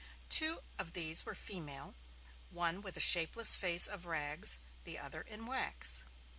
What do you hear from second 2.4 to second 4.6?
one with a shapeless face of rags,